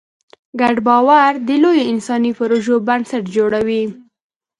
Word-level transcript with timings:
ګډ 0.61 0.75
باور 0.87 1.31
د 1.47 1.49
لویو 1.63 1.89
انساني 1.91 2.31
پروژو 2.37 2.75
بنسټ 2.87 3.23
جوړوي. 3.35 3.83